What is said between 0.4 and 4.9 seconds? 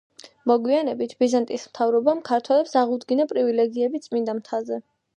მოგვიანებით, ბიზანტიის მთავრობამ ქართველებს აღუდგინა პრივილეგიები წმინდა მთაზე.